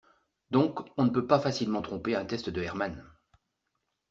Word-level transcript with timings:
Donc 0.49 0.79
on 0.97 1.03
ne 1.03 1.11
peut 1.11 1.27
pas 1.27 1.39
facilement 1.39 1.83
tromper 1.83 2.15
un 2.15 2.25
test 2.25 2.49
de 2.49 2.63
Herman 2.63 3.05